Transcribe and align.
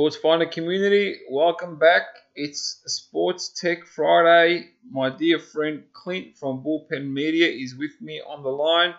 Sports 0.00 0.16
Finder 0.16 0.46
community, 0.46 1.16
welcome 1.28 1.78
back. 1.78 2.04
It's 2.34 2.80
Sports 2.86 3.50
Tech 3.50 3.84
Friday. 3.84 4.70
My 4.90 5.10
dear 5.10 5.38
friend 5.38 5.84
Clint 5.92 6.38
from 6.38 6.64
Bullpen 6.64 7.12
Media 7.12 7.46
is 7.46 7.76
with 7.76 8.00
me 8.00 8.18
on 8.26 8.42
the 8.42 8.48
line. 8.48 8.94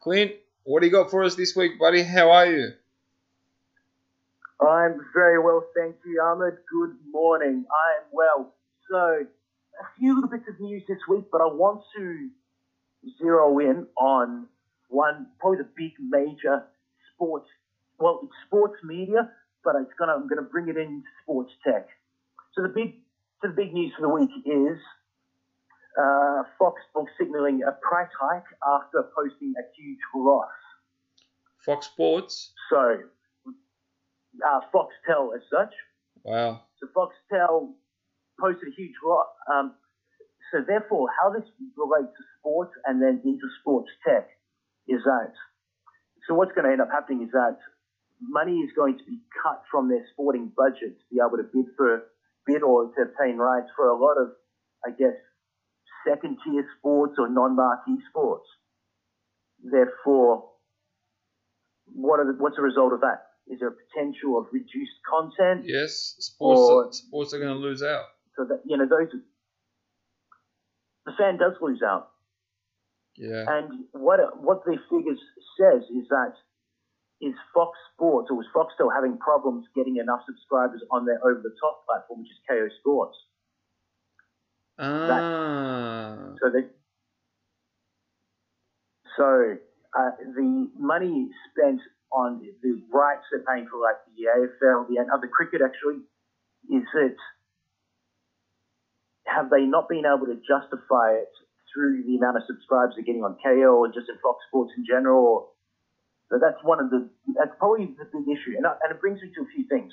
Clint, 0.00 0.32
what 0.64 0.80
do 0.80 0.86
you 0.86 0.92
got 0.92 1.10
for 1.10 1.24
us 1.24 1.34
this 1.34 1.54
week, 1.54 1.78
buddy? 1.78 2.02
How 2.02 2.30
are 2.30 2.46
you? 2.46 2.68
I'm 4.58 4.98
very 5.12 5.38
well, 5.38 5.62
thank 5.76 5.96
you, 6.06 6.22
Ahmed. 6.22 6.54
Good 6.72 6.96
morning. 7.12 7.66
I 7.70 8.00
am 8.00 8.06
well. 8.10 8.54
So, 8.90 8.96
a 8.96 9.98
few 9.98 10.14
little 10.14 10.30
bits 10.30 10.48
of 10.48 10.58
news 10.58 10.84
this 10.88 11.00
week, 11.06 11.26
but 11.30 11.42
I 11.42 11.48
want 11.48 11.82
to 11.98 12.30
zero 13.18 13.58
in 13.58 13.86
on 13.98 14.46
one, 14.88 15.26
probably 15.38 15.58
the 15.58 15.68
big 15.76 15.92
major 16.00 16.64
sports, 17.12 17.50
well, 17.98 18.20
it's 18.22 18.32
sports 18.46 18.82
media, 18.82 19.30
but 19.66 19.74
it's 19.82 19.92
gonna, 19.98 20.14
I'm 20.14 20.28
going 20.30 20.38
to 20.38 20.48
bring 20.48 20.68
it 20.68 20.78
into 20.78 21.02
sports 21.22 21.50
tech. 21.66 21.88
So 22.54 22.62
the 22.62 22.70
big, 22.70 22.94
so 23.42 23.48
the 23.48 23.54
big 23.54 23.74
news 23.74 23.92
for 23.98 24.02
the 24.02 24.14
week 24.14 24.30
is 24.46 24.78
uh, 25.98 26.42
Fox 26.56 26.80
signaling 27.18 27.62
a 27.66 27.72
price 27.82 28.14
hike 28.18 28.46
after 28.62 29.10
posting 29.12 29.52
a 29.58 29.64
huge 29.76 29.98
loss. 30.14 30.54
Fox 31.66 31.86
Sports. 31.86 32.52
So 32.70 32.98
uh, 34.46 34.60
Foxtel 34.72 35.34
as 35.34 35.42
such. 35.50 35.74
Wow. 36.22 36.62
So 36.78 36.86
Foxtel 36.94 37.72
posted 38.38 38.68
a 38.68 38.74
huge 38.76 38.94
lot. 39.04 39.26
Um, 39.52 39.74
so 40.52 40.60
therefore, 40.66 41.08
how 41.20 41.30
this 41.30 41.42
relates 41.76 42.14
to 42.16 42.24
sports 42.38 42.72
and 42.86 43.02
then 43.02 43.20
into 43.24 43.48
sports 43.60 43.90
tech 44.06 44.28
is 44.86 45.02
that. 45.04 45.32
So 46.28 46.34
what's 46.34 46.52
going 46.52 46.66
to 46.66 46.72
end 46.72 46.80
up 46.80 46.88
happening 46.90 47.22
is 47.22 47.32
that 47.32 47.58
money 48.20 48.58
is 48.60 48.70
going 48.76 48.98
to 48.98 49.04
be 49.04 49.18
cut 49.42 49.62
from 49.70 49.88
their 49.88 50.04
sporting 50.12 50.50
budget 50.56 50.98
to 50.98 51.04
be 51.10 51.18
able 51.20 51.36
to 51.36 51.44
bid 51.44 51.66
for 51.76 52.04
bid 52.46 52.62
or 52.62 52.92
to 52.94 53.02
obtain 53.02 53.36
rights 53.36 53.68
for 53.76 53.88
a 53.88 53.96
lot 53.96 54.16
of, 54.20 54.28
I 54.84 54.90
guess, 54.90 55.16
second 56.06 56.38
tier 56.44 56.64
sports 56.78 57.14
or 57.18 57.28
non 57.28 57.56
marquee 57.56 57.98
sports. 58.10 58.46
Therefore, 59.62 60.50
what 61.86 62.20
are 62.20 62.26
the, 62.26 62.38
what's 62.38 62.56
the 62.56 62.62
result 62.62 62.92
of 62.92 63.00
that? 63.00 63.26
Is 63.48 63.60
there 63.60 63.68
a 63.68 63.72
potential 63.72 64.38
of 64.38 64.46
reduced 64.52 64.98
content? 65.08 65.64
Yes, 65.66 66.16
sports 66.18 66.60
or, 66.60 66.86
are, 66.86 66.92
sports 66.92 67.34
are 67.34 67.38
going 67.38 67.54
to 67.54 67.60
lose 67.60 67.82
out. 67.82 68.06
So 68.36 68.44
that 68.44 68.60
you 68.66 68.76
know 68.76 68.86
those 68.86 69.08
the 71.06 71.12
fan 71.16 71.38
does 71.38 71.54
lose 71.60 71.80
out. 71.86 72.10
Yeah. 73.16 73.44
And 73.48 73.84
what 73.92 74.20
what 74.42 74.64
the 74.64 74.76
figures 74.90 75.18
says 75.58 75.82
is 75.84 76.08
that 76.10 76.34
is 77.20 77.34
Fox 77.54 77.78
Sports 77.94 78.28
or 78.30 78.36
was 78.36 78.46
Foxtel 78.54 78.92
having 78.94 79.16
problems 79.18 79.66
getting 79.74 79.96
enough 79.96 80.20
subscribers 80.26 80.82
on 80.90 81.06
their 81.06 81.18
over 81.24 81.40
the 81.42 81.54
top 81.60 81.86
platform, 81.86 82.20
which 82.20 82.30
is 82.30 82.40
Kayo 82.48 82.68
Sports. 82.80 83.16
Ah. 84.78 85.06
That, 85.08 86.36
so 86.40 86.50
they 86.52 86.68
so 89.16 89.56
uh, 89.96 90.10
the 90.36 90.70
money 90.78 91.28
spent 91.50 91.80
on 92.12 92.40
the 92.62 92.82
rights 92.92 93.24
they're 93.32 93.44
paying 93.48 93.66
for, 93.68 93.80
like 93.80 93.96
the 94.14 94.28
AFL, 94.28 94.88
the 94.88 95.00
other 95.12 95.28
cricket, 95.28 95.60
actually, 95.64 96.04
is 96.70 96.84
that 96.92 97.16
have 99.26 99.50
they 99.50 99.64
not 99.64 99.88
been 99.88 100.04
able 100.06 100.26
to 100.26 100.36
justify 100.36 101.16
it 101.18 101.32
through 101.72 102.04
the 102.06 102.16
amount 102.16 102.36
of 102.36 102.44
subscribers 102.46 102.94
they're 102.94 103.04
getting 103.04 103.24
on 103.24 103.36
Kayo 103.44 103.74
or 103.74 103.88
just 103.88 104.08
in 104.08 104.16
Fox 104.22 104.44
Sports 104.48 104.72
in 104.76 104.84
general? 104.86 105.55
So 106.30 106.38
that's 106.42 106.58
one 106.62 106.80
of 106.80 106.90
the 106.90 107.08
that's 107.38 107.54
probably 107.58 107.86
the 107.86 108.06
big 108.10 108.26
issue, 108.26 108.56
and, 108.56 108.66
uh, 108.66 108.74
and 108.82 108.90
it 108.90 109.00
brings 109.00 109.22
me 109.22 109.30
to 109.34 109.42
a 109.42 109.48
few 109.54 109.66
things. 109.68 109.92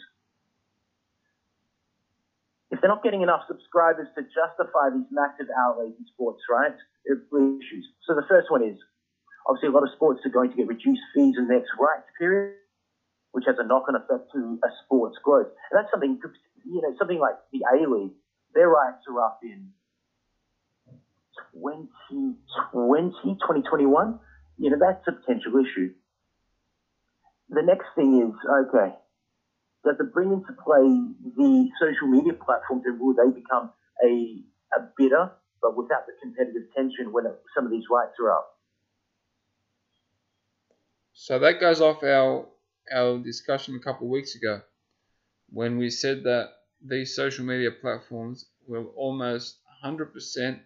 If 2.72 2.82
they're 2.82 2.90
not 2.90 3.04
getting 3.04 3.22
enough 3.22 3.46
subscribers 3.48 4.08
to 4.18 4.26
justify 4.26 4.90
these 4.90 5.06
massive 5.14 5.46
outlays 5.54 5.94
in 5.94 6.06
sports, 6.10 6.42
right? 6.50 6.74
There 7.06 7.22
are 7.22 7.60
issues. 7.62 7.86
So 8.10 8.16
the 8.16 8.26
first 8.28 8.50
one 8.50 8.66
is 8.66 8.82
Obviously, 9.46 9.70
a 9.70 9.72
lot 9.72 9.84
of 9.84 9.92
sports 9.96 10.22
are 10.26 10.30
going 10.30 10.52
to 10.52 10.56
get 10.56 10.68
reduced 10.68 11.02
fees 11.14 11.36
in 11.38 11.48
the 11.48 11.54
next 11.54 11.72
rights 11.78 12.08
period, 12.18 12.56
which 13.32 13.44
has 13.46 13.56
a 13.60 13.68
knock-on 13.68 13.96
effect 13.96 14.32
to 14.34 14.60
a 14.64 14.70
sport's 14.86 15.18
growth. 15.22 15.48
And 15.72 15.80
that's 15.80 15.92
something, 15.92 16.20
you 16.66 16.82
know, 16.82 16.96
something 16.98 17.20
like 17.20 17.36
the 17.52 17.60
A-League, 17.76 18.14
their 18.54 18.70
rights 18.70 19.04
are 19.10 19.20
up 19.20 19.40
in 19.44 19.72
2020, 21.54 22.38
2021. 22.72 24.20
You 24.58 24.70
know, 24.70 24.78
that's 24.80 25.06
a 25.08 25.12
potential 25.12 25.60
issue. 25.60 25.94
The 27.54 27.62
next 27.62 27.86
thing 27.96 28.20
is, 28.20 28.34
okay, 28.68 28.98
does 29.86 29.98
it 30.00 30.14
bring 30.14 30.32
into 30.34 30.54
play 30.64 30.88
the 31.38 31.70
social 31.80 32.08
media 32.08 32.34
platforms 32.34 32.84
and 32.86 33.00
will 33.00 33.14
they 33.16 33.32
become 33.32 33.74
a, 34.04 34.44
a 34.78 34.90
bidder, 34.98 35.32
but 35.62 35.78
without 35.78 36.06
the 36.08 36.14
competitive 36.22 36.74
tension 36.76 37.12
when 37.14 37.26
it, 37.28 37.42
some 37.56 37.66
of 37.66 37.72
these 37.72 37.86
rights 37.92 38.16
are 38.20 38.32
up? 38.32 38.60
So 41.14 41.40
that 41.40 41.60
goes 41.60 41.82
off 41.82 42.04
our 42.04 42.50
our 42.92 43.20
discussion 43.20 43.76
a 43.76 43.80
couple 43.80 44.08
of 44.08 44.12
weeks 44.12 44.36
ago 44.36 44.62
when 45.50 45.78
we 45.78 45.90
said 45.90 46.24
that 46.24 46.54
these 46.82 47.16
social 47.16 47.46
media 47.46 47.72
platforms 47.72 48.50
will 48.68 48.88
almost 48.98 49.60
100% 49.84 50.64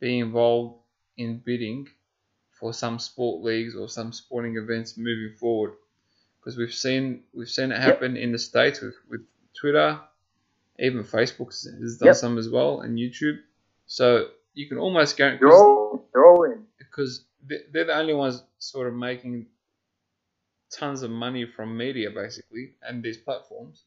be 0.00 0.18
involved 0.18 0.84
in 1.16 1.38
bidding 1.38 1.88
for 2.60 2.72
some 2.72 2.98
sport 2.98 3.42
leagues 3.42 3.76
or 3.76 3.88
some 3.88 4.12
sporting 4.12 4.56
events 4.56 4.98
moving 4.98 5.36
forward 5.38 5.76
because 6.44 6.58
we've 6.58 6.74
seen 6.74 7.22
we've 7.32 7.48
seen 7.48 7.72
it 7.72 7.80
happen 7.80 8.16
in 8.16 8.32
the 8.32 8.38
states 8.38 8.80
with, 8.80 8.94
with 9.10 9.22
Twitter 9.58 10.00
even 10.78 11.04
Facebook 11.04 11.46
has 11.46 11.98
done 11.98 12.08
yep. 12.08 12.16
some 12.16 12.36
as 12.38 12.48
well 12.48 12.80
and 12.80 12.98
YouTube 12.98 13.38
so 13.86 14.28
you 14.54 14.68
can 14.68 14.78
almost 14.78 15.16
guarantee 15.16 15.40
they're 15.40 15.52
all, 15.52 16.08
they're 16.12 16.26
all 16.26 16.44
in 16.44 16.64
because 16.78 17.24
they're 17.46 17.84
the 17.84 17.96
only 17.96 18.14
ones 18.14 18.42
sort 18.58 18.88
of 18.88 18.94
making 18.94 19.46
tons 20.74 21.02
of 21.02 21.10
money 21.10 21.46
from 21.46 21.76
media 21.76 22.10
basically 22.10 22.72
and 22.82 23.02
these 23.02 23.16
platforms. 23.16 23.84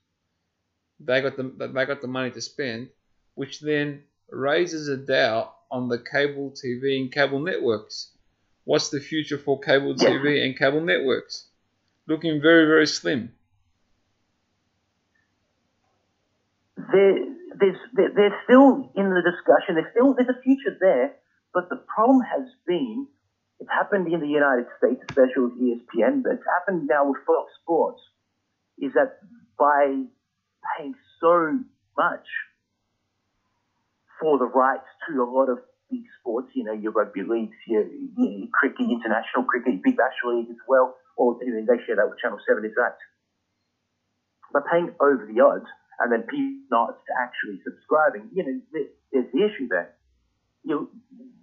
They 0.99 1.21
got 1.21 1.37
the 1.37 1.43
they 1.73 1.85
got 1.85 2.01
the 2.01 2.07
money 2.07 2.31
to 2.31 2.41
spend, 2.41 2.89
which 3.35 3.59
then 3.59 4.03
raises 4.29 4.87
a 4.87 4.97
doubt 4.97 5.53
on 5.69 5.89
the 5.89 5.99
cable 5.99 6.51
TV 6.51 6.99
and 6.99 7.11
cable 7.11 7.39
networks. 7.39 8.09
What's 8.63 8.89
the 8.89 8.99
future 8.99 9.37
for 9.37 9.59
cable 9.59 9.95
TV 9.95 10.43
and 10.43 10.57
cable 10.57 10.81
networks? 10.81 11.45
Looking 12.07 12.41
very 12.41 12.65
very 12.65 12.87
slim. 12.87 13.33
There, 16.77 17.17
there's, 17.59 17.77
there, 17.93 18.11
they're 18.15 18.39
still 18.45 18.91
in 18.95 19.09
the 19.09 19.21
discussion. 19.21 19.75
There's 19.75 19.91
still 19.91 20.13
there's 20.13 20.29
a 20.29 20.41
future 20.41 20.77
there, 20.79 21.15
but 21.53 21.69
the 21.69 21.77
problem 21.93 22.21
has 22.21 22.47
been 22.65 23.07
it's 23.59 23.69
happened 23.69 24.11
in 24.13 24.19
the 24.19 24.27
United 24.27 24.67
States, 24.77 25.01
especially 25.09 25.43
with 25.43 25.59
ESPN, 25.59 26.21
but 26.23 26.33
it's 26.33 26.45
happened 26.45 26.87
now 26.87 27.09
with 27.09 27.17
Fox 27.25 27.51
Sports. 27.63 28.01
Is 28.77 28.93
that 28.93 29.17
by 29.57 30.03
paying 30.77 30.93
so 31.19 31.59
much 31.97 32.27
for 34.19 34.37
the 34.37 34.45
rights 34.45 34.85
to 35.07 35.23
a 35.23 35.25
lot 35.25 35.49
of 35.49 35.59
big 35.89 36.03
sports, 36.19 36.49
you 36.53 36.63
know, 36.63 36.73
your 36.73 36.91
rugby 36.91 37.23
leagues, 37.23 37.55
your, 37.67 37.85
your 38.17 38.47
cricket, 38.53 38.85
international 38.89 39.43
cricket, 39.43 39.81
Big 39.83 39.97
Bash 39.97 40.13
League 40.25 40.49
as 40.49 40.61
well, 40.67 40.95
or 41.17 41.35
mean, 41.41 41.65
they 41.65 41.81
share 41.83 41.97
that 41.97 42.07
with 42.07 42.21
Channel 42.21 42.39
7, 42.39 42.63
is 42.63 42.77
that 42.77 42.95
by 44.53 44.61
paying 44.69 44.93
over 45.01 45.25
the 45.25 45.41
odds 45.41 45.67
and 45.99 46.13
then 46.13 46.23
people 46.29 46.63
not 46.71 46.95
actually 47.17 47.59
subscribing, 47.65 48.29
you 48.31 48.45
know, 48.45 48.55
there's 49.11 49.27
the 49.33 49.41
issue 49.43 49.67
there 49.67 49.97
you 50.67 50.91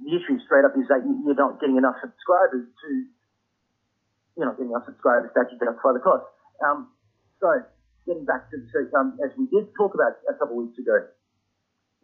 the 0.05 0.13
issue 0.13 0.37
straight 0.45 0.69
up 0.69 0.77
is 0.77 0.85
that 0.93 1.01
you're 1.01 1.35
not 1.35 1.57
getting 1.57 1.81
enough 1.81 1.97
subscribers 2.05 2.69
to 2.69 2.89
you're 4.37 4.45
not 4.45 4.61
getting 4.61 4.71
enough 4.71 4.85
subscribers 4.85 5.33
to 5.33 5.37
actually 5.41 5.65
justify 5.65 5.97
the 5.97 6.05
cost. 6.05 6.29
Um, 6.61 6.93
so 7.41 7.49
getting 8.05 8.29
back 8.29 8.53
to 8.53 8.61
so, 8.69 8.85
um, 8.93 9.17
as 9.25 9.33
we 9.41 9.49
did 9.49 9.73
talk 9.73 9.97
about 9.97 10.21
a 10.29 10.37
couple 10.37 10.61
of 10.61 10.69
weeks 10.69 10.77
ago, 10.77 11.09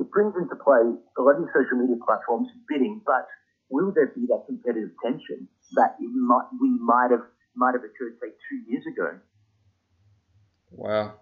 it 0.01 0.09
brings 0.09 0.33
into 0.33 0.57
play 0.57 0.97
a 0.97 1.21
lot 1.21 1.37
of 1.37 1.45
social 1.53 1.77
media 1.77 2.01
platforms 2.01 2.49
bidding, 2.65 3.05
but 3.05 3.29
will 3.69 3.93
there 3.93 4.09
be 4.17 4.25
that 4.33 4.49
competitive 4.49 4.97
tension 5.05 5.45
that 5.77 6.01
might, 6.01 6.49
we 6.57 6.73
might 6.81 7.13
have 7.13 7.29
might 7.55 7.75
have 7.75 7.85
occurred 7.85 8.17
say 8.21 8.31
two 8.49 8.71
years 8.71 8.85
ago? 8.87 9.19
Wow. 10.71 11.15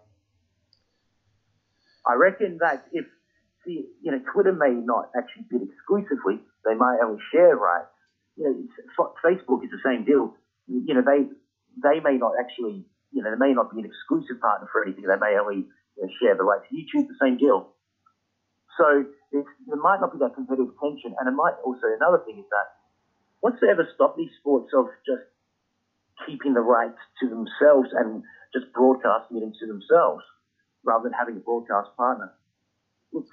I 2.06 2.14
reckon 2.14 2.58
that 2.60 2.86
if 2.92 3.04
see, 3.64 3.84
you 4.02 4.12
know, 4.12 4.20
Twitter 4.32 4.52
may 4.52 4.72
not 4.72 5.10
actually 5.16 5.44
bid 5.50 5.62
exclusively. 5.62 6.40
They 6.64 6.75
might 6.75 6.98
only 7.04 7.20
share 7.32 7.56
rights. 7.56 7.92
You 8.36 8.44
know, 8.44 9.12
Facebook 9.25 9.64
is 9.64 9.70
the 9.70 9.82
same 9.84 10.04
deal. 10.04 10.34
You 10.66 10.94
know, 10.94 11.02
they 11.02 11.28
they 11.82 12.00
may 12.00 12.16
not 12.19 12.32
actually, 12.40 12.84
you 13.12 13.22
know, 13.22 13.30
they 13.30 13.38
may 13.38 13.52
not 13.52 13.72
be 13.72 13.80
an 13.80 13.86
exclusive 13.86 14.40
partner 14.40 14.69
for 14.72 14.84
anything. 14.84 15.04
They 15.04 15.20
may 15.20 15.36
only 15.38 15.69
you 15.96 16.00
know, 16.00 16.08
share 16.20 16.36
the 16.36 16.44
rights. 16.44 16.64
YouTube, 16.72 17.08
the 17.08 17.19
same 17.20 17.36
deal. 17.36 17.72
So 18.78 19.04
there 19.32 19.82
might 19.82 20.00
not 20.00 20.12
be 20.12 20.19
that 20.22 20.34
competitive 20.34 20.72
tension, 20.80 21.14
and 21.19 21.28
it 21.28 21.34
might 21.34 21.58
also 21.64 21.90
another 21.98 22.22
thing 22.25 22.38
is 22.38 22.48
that 22.50 22.78
what's 23.40 23.58
ever 23.62 23.86
stop 23.94 24.16
these 24.16 24.30
sports 24.40 24.70
of 24.72 24.86
just 25.04 25.26
keeping 26.28 26.54
the 26.54 26.60
rights 26.60 26.98
to 27.20 27.28
themselves 27.28 27.88
and 27.92 28.22
just 28.54 28.72
broadcasting 28.75 29.38
it 29.38 29.42
into 29.42 29.66
themselves? 29.66 30.22
rather 30.84 31.04
than 31.04 31.12
having 31.12 31.36
a 31.36 31.40
broadcast 31.40 31.90
partner. 31.96 32.32
It's, 33.12 33.28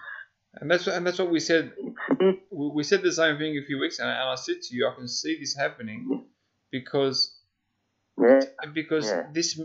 And 0.55 0.69
that's 0.69 0.85
what, 0.85 0.95
and 0.95 1.05
that's 1.05 1.19
what 1.19 1.29
we 1.31 1.39
said. 1.39 1.73
it's 1.77 1.97
a 2.11 2.15
bit, 2.15 2.39
We 2.51 2.83
said 2.83 3.01
the 3.01 3.11
same 3.11 3.37
thing 3.37 3.57
a 3.57 3.65
few 3.65 3.79
weeks 3.79 3.99
ago, 3.99 4.07
and 4.07 4.17
I 4.17 4.35
said 4.35 4.61
to 4.61 4.75
you, 4.75 4.87
I 4.87 4.95
can 4.95 5.07
see 5.07 5.37
this 5.39 5.55
happening 5.55 6.25
because 6.71 7.37
yeah, 8.17 8.41
because 8.73 9.05
Yeah. 9.05 9.27
this 9.33 9.59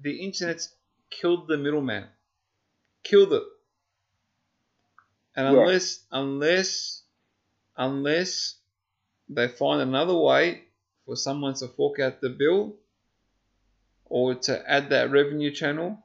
the 0.00 0.16
internet's 0.24 0.74
killed 1.10 1.48
the 1.48 1.56
middleman, 1.56 2.04
killed 3.04 3.32
it. 3.32 3.42
And 5.36 5.46
Yeah. 5.46 5.60
unless 5.60 6.04
unless 6.10 7.02
unless 7.76 8.56
they 9.28 9.48
find 9.48 9.80
another 9.82 10.16
way 10.16 10.64
for 11.10 11.16
someone 11.16 11.54
to 11.54 11.66
fork 11.66 11.98
out 11.98 12.20
the 12.20 12.28
bill 12.28 12.76
or 14.04 14.36
to 14.36 14.70
add 14.70 14.90
that 14.90 15.10
revenue 15.10 15.50
channel, 15.50 15.98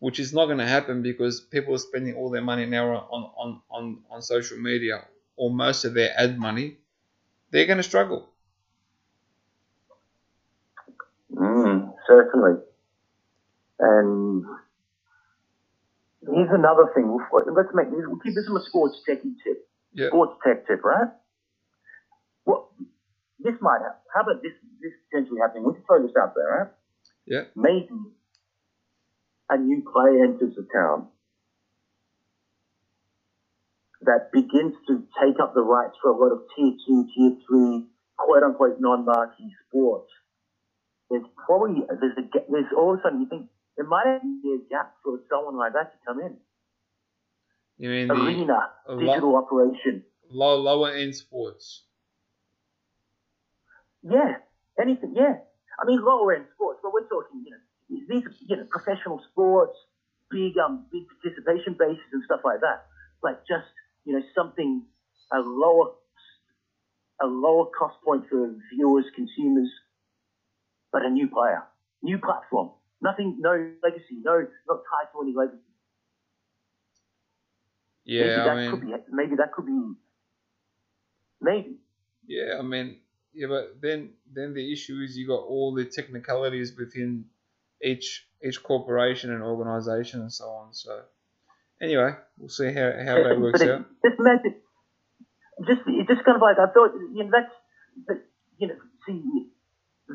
which 0.00 0.18
is 0.18 0.32
not 0.32 0.46
going 0.46 0.58
to 0.58 0.66
happen 0.66 1.00
because 1.00 1.40
people 1.40 1.76
are 1.76 1.78
spending 1.78 2.16
all 2.16 2.28
their 2.28 2.42
money 2.42 2.66
now 2.66 2.88
on, 2.88 3.30
on, 3.38 3.60
on, 3.70 3.98
on 4.10 4.20
social 4.20 4.58
media 4.58 5.04
or 5.36 5.48
most 5.52 5.84
of 5.84 5.94
their 5.94 6.12
ad 6.18 6.36
money, 6.40 6.76
they're 7.52 7.66
going 7.66 7.76
to 7.76 7.84
struggle. 7.84 8.28
mm, 11.32 11.94
certainly. 12.08 12.60
And 13.78 14.44
here's 16.26 16.50
another 16.50 16.90
thing. 16.96 17.16
Let's 17.32 17.68
make 17.74 17.90
this, 17.92 18.00
we'll 18.06 18.18
keep 18.18 18.34
this 18.34 18.48
in 18.48 18.56
a 18.56 18.64
sports 18.64 19.02
techie 19.08 19.36
tip. 19.44 19.68
Yeah. 19.94 20.08
Sports 20.08 20.34
tech 20.44 20.66
tip, 20.66 20.82
right? 20.84 21.10
Well, 22.44 22.72
this 23.42 23.54
might 23.60 23.80
happen. 23.82 24.02
How 24.14 24.22
about 24.22 24.42
this, 24.42 24.52
this 24.80 24.92
potentially 25.10 25.38
happening? 25.40 25.64
We 25.66 25.74
can 25.74 25.84
throw 25.84 26.02
this 26.02 26.16
out 26.20 26.34
there, 26.34 26.48
right? 26.48 26.70
Yeah. 27.26 27.44
Maybe 27.54 27.88
a 29.48 29.56
new 29.58 29.82
player 29.82 30.24
enters 30.24 30.54
the 30.56 30.66
town 30.72 31.08
that 34.02 34.32
begins 34.32 34.74
to 34.88 35.04
take 35.20 35.36
up 35.42 35.54
the 35.54 35.60
rights 35.60 35.94
for 36.02 36.10
a 36.10 36.16
lot 36.16 36.32
of 36.32 36.42
tier 36.56 36.72
two, 36.86 37.06
tier 37.14 37.36
three, 37.46 37.86
quote 38.16 38.42
unquote 38.42 38.76
non-marquee 38.80 39.52
sports. 39.68 40.10
There's 41.10 41.24
probably 41.46 41.82
there's 41.88 42.16
a 42.16 42.22
there's 42.50 42.72
all 42.76 42.94
of 42.94 43.00
a 43.00 43.02
sudden 43.02 43.20
you 43.20 43.28
think 43.28 43.48
there 43.76 43.86
might 43.86 44.20
be 44.42 44.56
a 44.56 44.68
gap 44.70 44.94
for 45.04 45.20
someone 45.28 45.56
like 45.58 45.72
that 45.74 45.92
to 45.92 45.98
come 46.06 46.20
in. 46.20 46.36
You 47.78 47.90
mean 47.90 48.08
the 48.08 48.14
Arena, 48.14 48.70
lot- 48.88 48.98
digital 48.98 49.36
operation. 49.36 50.04
low, 50.30 50.56
lower 50.60 50.92
end 50.92 51.14
sports? 51.16 51.82
Yeah, 54.02 54.36
anything. 54.80 55.14
Yeah, 55.14 55.36
I 55.80 55.84
mean 55.86 56.00
lower 56.04 56.32
end 56.34 56.46
sports, 56.54 56.80
but 56.82 56.92
we're 56.92 57.08
talking 57.08 57.44
you 57.44 57.50
know 57.52 57.62
these 58.08 58.24
you 58.48 58.56
know 58.56 58.66
professional 58.70 59.20
sports, 59.30 59.76
big 60.30 60.56
um 60.58 60.86
big 60.92 61.04
participation 61.08 61.76
bases 61.78 62.08
and 62.12 62.22
stuff 62.24 62.40
like 62.44 62.60
that. 62.60 62.86
Like 63.22 63.38
just 63.48 63.68
you 64.04 64.14
know 64.14 64.22
something 64.34 64.84
a 65.32 65.38
lower 65.40 65.92
a 67.20 67.26
lower 67.26 67.66
cost 67.78 67.96
point 68.04 68.24
for 68.30 68.54
viewers, 68.74 69.06
consumers, 69.14 69.70
but 70.92 71.04
a 71.04 71.10
new 71.10 71.28
player, 71.28 71.62
new 72.02 72.18
platform. 72.18 72.70
Nothing, 73.02 73.36
no 73.40 73.52
legacy, 73.82 74.20
no 74.24 74.46
not 74.68 74.80
tied 74.90 75.10
to 75.12 75.22
any 75.22 75.34
legacy. 75.34 75.62
maybe 78.18 78.40
Yeah, 78.40 78.44
that 78.44 78.56
I 78.56 78.70
could 78.70 78.80
mean, 78.80 78.80
be 78.80 78.92
maybe 79.10 79.36
that 79.36 79.52
could 79.52 79.66
be 79.66 79.94
maybe. 81.40 81.78
yeah, 82.26 82.56
I 82.58 82.62
mean, 82.62 82.98
yeah, 83.32 83.46
but 83.46 83.80
then 83.80 84.10
then 84.32 84.54
the 84.54 84.72
issue 84.72 85.00
is 85.04 85.16
you 85.16 85.26
got 85.26 85.46
all 85.46 85.74
the 85.74 85.84
technicalities 85.84 86.74
within 86.76 87.26
each 87.82 88.26
each 88.42 88.62
corporation 88.62 89.32
and 89.32 89.42
organization 89.42 90.20
and 90.20 90.32
so 90.32 90.46
on. 90.46 90.74
So 90.74 91.02
anyway, 91.80 92.14
we'll 92.38 92.48
see 92.48 92.72
how 92.72 92.90
how 93.04 93.22
that 93.22 93.38
works 93.40 93.60
it, 93.60 93.70
out. 93.70 93.86
Just 94.04 94.18
imagine, 94.18 94.54
just 95.66 95.82
it 95.86 96.06
just 96.08 96.24
kind 96.24 96.36
of 96.36 96.42
like 96.42 96.58
I 96.58 96.72
thought, 96.72 96.90
you 97.14 97.24
know, 97.24 97.30
that's 97.30 97.54
that, 98.08 98.20
you 98.58 98.68
know, 98.68 98.78
see 99.06 99.22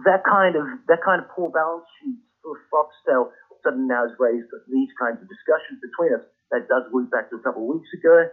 that 0.05 0.23
kind 0.27 0.55
of 0.55 0.65
that 0.87 0.99
kind 1.03 1.21
of 1.23 1.29
poor 1.29 1.49
balance 1.49 1.87
sheet 2.01 2.19
for 2.43 2.59
Foxtel 2.67 3.31
suddenly 3.63 3.87
now 3.87 4.03
has 4.07 4.15
raised 4.19 4.51
these 4.67 4.89
kinds 4.99 5.21
of 5.21 5.27
discussions 5.29 5.79
between 5.79 6.19
us. 6.19 6.25
That 6.51 6.67
does 6.67 6.83
loop 6.91 7.09
back 7.11 7.29
to 7.31 7.37
a 7.37 7.39
couple 7.39 7.63
of 7.63 7.75
weeks 7.75 7.89
ago, 7.95 8.29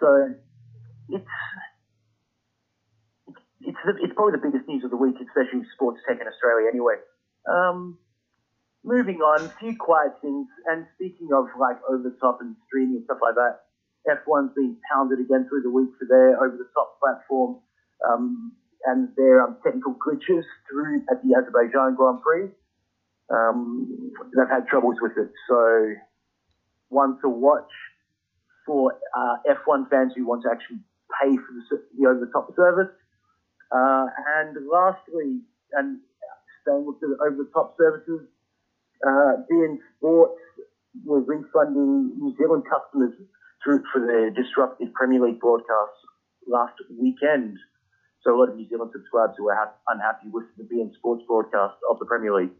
so 0.00 0.34
it's. 1.10 1.28
It's, 3.66 3.78
the, 3.84 3.96
it's 4.04 4.12
probably 4.14 4.36
the 4.36 4.44
biggest 4.44 4.68
news 4.68 4.84
of 4.84 4.90
the 4.90 5.00
week, 5.00 5.16
especially 5.16 5.64
sports 5.74 6.00
tech 6.06 6.20
in 6.20 6.28
Australia. 6.28 6.68
Anyway, 6.68 7.00
um, 7.48 7.98
moving 8.84 9.24
on, 9.24 9.46
a 9.46 9.52
few 9.58 9.76
quiet 9.76 10.12
things. 10.20 10.46
And 10.68 10.86
speaking 10.94 11.32
of 11.32 11.48
like 11.58 11.80
over 11.88 12.02
the 12.02 12.16
top 12.20 12.38
and 12.40 12.56
streaming 12.68 13.00
and 13.00 13.04
stuff 13.04 13.18
like 13.22 13.34
that, 13.34 13.64
F1's 14.04 14.52
been 14.54 14.76
pounded 14.92 15.18
again 15.18 15.48
through 15.48 15.62
the 15.62 15.70
week 15.72 15.88
for 15.98 16.04
their 16.04 16.36
over 16.36 16.56
the 16.56 16.68
top 16.76 17.00
platform 17.00 17.60
um, 18.04 18.52
and 18.84 19.08
their 19.16 19.42
um, 19.42 19.56
technical 19.64 19.96
glitches 19.96 20.44
through 20.68 21.00
at 21.10 21.24
the 21.24 21.32
Azerbaijan 21.32 21.96
Grand 21.96 22.20
Prix. 22.20 22.48
Um, 23.32 24.12
they've 24.36 24.50
had 24.50 24.68
troubles 24.68 24.96
with 25.00 25.12
it. 25.16 25.32
So, 25.48 25.94
one 26.88 27.18
to 27.22 27.28
watch 27.30 27.72
for 28.66 28.92
uh, 29.16 29.36
F1 29.48 29.88
fans 29.88 30.12
who 30.14 30.26
want 30.26 30.42
to 30.42 30.50
actually 30.50 30.80
pay 31.22 31.36
for 31.36 31.52
the, 31.52 31.82
the 31.96 32.06
over 32.06 32.20
the 32.20 32.30
top 32.30 32.54
service. 32.54 32.92
Uh, 33.70 34.06
and 34.38 34.56
lastly, 34.70 35.40
and 35.72 35.98
staying 36.62 36.86
with 36.86 37.00
the 37.00 37.16
over 37.24 37.36
the 37.36 37.48
top 37.52 37.74
services, 37.78 38.26
uh, 39.06 39.32
beIN 39.50 39.78
Sports 39.98 40.40
were 41.04 41.20
refunding 41.20 42.12
New 42.18 42.34
Zealand 42.36 42.64
customers 42.68 43.12
through 43.62 43.82
for 43.92 44.00
their 44.06 44.30
disruptive 44.30 44.92
Premier 44.94 45.20
League 45.20 45.40
broadcasts 45.40 46.00
last 46.46 46.74
weekend. 47.00 47.58
So 48.22 48.34
a 48.34 48.36
lot 48.38 48.48
of 48.48 48.56
New 48.56 48.68
Zealand 48.68 48.90
subscribers 48.92 49.34
who 49.36 49.44
were 49.44 49.54
ha- 49.54 49.74
unhappy 49.88 50.28
with 50.30 50.44
the 50.56 50.64
beIN 50.64 50.92
Sports 50.94 51.24
broadcast 51.26 51.74
of 51.90 51.98
the 51.98 52.06
Premier 52.06 52.34
League, 52.34 52.52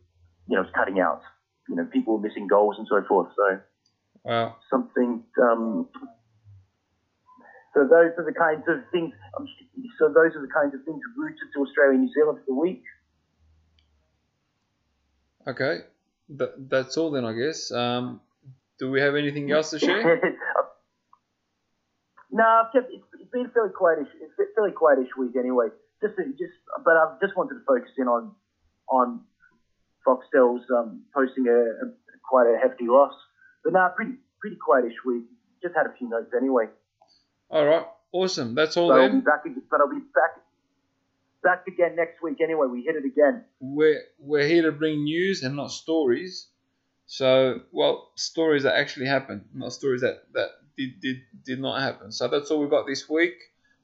you 0.49 0.57
know, 0.57 0.63
it's 0.63 0.71
cutting 0.75 1.01
out. 1.01 1.21
You 1.69 1.77
know, 1.77 1.85
people 1.85 2.15
were 2.15 2.21
missing 2.21 2.47
goals 2.47 2.77
and 2.79 2.87
so 2.89 3.03
forth. 3.09 3.29
So 3.37 3.61
Wow. 4.25 4.57
something. 4.71 5.23
Um, 5.43 5.89
so 7.75 7.83
those 7.83 8.15
are 8.17 8.25
the 8.25 8.33
kinds 8.33 8.63
of 8.69 8.89
things. 8.93 9.13
So 9.99 10.07
those 10.07 10.35
are 10.37 10.41
the 10.41 10.53
kinds 10.55 10.75
of 10.75 10.85
things 10.85 11.01
rooted 11.17 11.51
to 11.55 11.61
Australia 11.63 11.99
and 11.99 12.07
New 12.07 12.13
Zealand 12.15 12.39
for 12.39 12.45
the 12.47 12.55
week. 12.55 12.83
Okay. 15.47 15.81
That, 16.31 16.71
that's 16.71 16.97
all 16.97 17.11
then, 17.11 17.25
I 17.25 17.33
guess. 17.33 17.71
Um, 17.73 18.21
do 18.79 18.91
we 18.91 19.01
have 19.01 19.17
anything 19.17 19.51
else 19.51 19.71
to 19.71 19.79
share? 19.79 20.21
no, 22.31 22.45
I've 22.45 22.73
kept, 22.73 22.93
it's, 22.93 23.05
it's 23.21 23.31
been 23.31 23.51
fairly 23.53 23.71
quietish, 23.71 24.09
it's 24.23 24.37
been 24.39 24.47
fairly 24.55 24.73
quietish 24.73 25.09
week 25.19 25.37
anyway. 25.37 25.67
Just, 26.01 26.17
just, 26.17 26.55
but 26.85 26.97
I've 26.97 27.21
just 27.21 27.37
wanted 27.37 27.55
to 27.55 27.65
focus 27.67 27.91
in 27.99 28.09
on, 28.09 28.33
on 28.89 29.21
Foxtel's 30.07 30.65
um, 30.71 31.03
posting 31.15 31.47
a, 31.49 31.87
a 31.87 31.91
quite 32.29 32.47
a 32.47 32.57
hefty 32.57 32.87
loss. 32.87 33.15
But 33.65 33.73
no, 33.75 33.89
pretty, 33.97 34.13
pretty 34.41 34.57
quietish 34.57 34.97
week. 35.05 35.25
Just 35.63 35.75
had 35.75 35.87
a 35.87 35.93
few 35.99 36.09
notes 36.09 36.31
anyway. 36.37 36.67
All 37.55 37.65
right. 37.65 37.87
Awesome. 38.11 38.57
That's 38.57 38.77
all 38.77 38.93
I'll 38.93 39.07
be 39.07 39.13
then. 39.13 39.21
back, 39.21 39.43
ag- 39.47 39.63
but 39.71 39.81
I'll 39.81 39.89
be 39.89 40.01
back, 40.13 40.41
back 41.45 41.67
again 41.69 41.95
next 41.95 42.21
week 42.21 42.41
anyway. 42.41 42.67
We 42.67 42.83
hit 42.83 42.97
it 42.97 43.05
again. 43.05 43.45
We're 43.61 44.03
we're 44.19 44.47
here 44.47 44.63
to 44.63 44.73
bring 44.73 45.05
news 45.05 45.45
and 45.45 45.55
not 45.55 45.71
stories. 45.71 46.49
So, 47.07 47.61
well, 47.71 48.11
stories 48.17 48.65
that 48.65 48.75
actually 48.75 49.07
happened, 49.07 49.45
not 49.55 49.73
stories 49.73 50.01
that 50.01 50.25
that 50.33 50.49
did 50.77 51.01
did 51.01 51.17
did 51.45 51.61
not 51.61 51.81
happen. 51.81 52.11
So 52.11 52.27
that's 52.27 52.51
all 52.51 52.59
we've 52.61 52.71
got 52.71 52.87
this 52.87 53.09
week. 53.09 53.35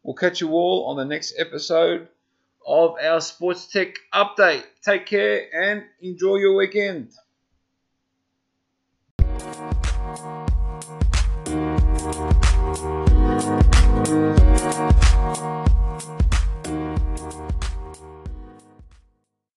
We'll 0.02 0.16
catch 0.16 0.40
you 0.40 0.50
all 0.50 0.86
on 0.86 0.96
the 0.96 1.04
next 1.04 1.34
episode 1.38 2.08
of 2.66 2.96
our 3.00 3.20
sports 3.20 3.66
tech 3.66 3.94
update. 4.12 4.64
Take 4.82 5.06
care 5.06 5.46
and 5.54 5.84
enjoy 6.00 6.36
your 6.36 6.56
weekend. 6.56 7.12